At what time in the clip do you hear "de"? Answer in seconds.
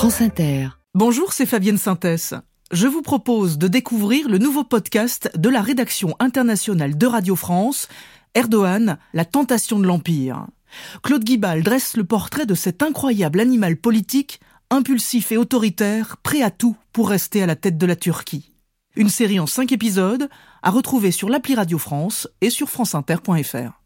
3.58-3.68, 5.36-5.50, 6.96-7.06, 9.78-9.86, 12.46-12.54, 17.76-17.84